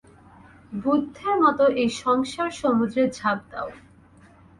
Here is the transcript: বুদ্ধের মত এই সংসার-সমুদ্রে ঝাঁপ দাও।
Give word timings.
বুদ্ধের 0.75 1.35
মত 1.43 1.59
এই 1.81 1.89
সংসার-সমুদ্রে 2.01 3.03
ঝাঁপ 3.17 3.39
দাও। 3.51 3.69